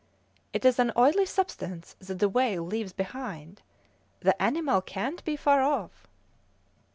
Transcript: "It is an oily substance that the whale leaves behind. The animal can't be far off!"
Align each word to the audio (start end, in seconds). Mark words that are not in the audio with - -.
"It 0.51 0.65
is 0.65 0.79
an 0.79 0.91
oily 0.97 1.27
substance 1.27 1.95
that 1.99 2.17
the 2.17 2.27
whale 2.27 2.63
leaves 2.63 2.91
behind. 2.91 3.61
The 4.21 4.41
animal 4.41 4.81
can't 4.81 5.23
be 5.23 5.35
far 5.35 5.61
off!" 5.61 6.07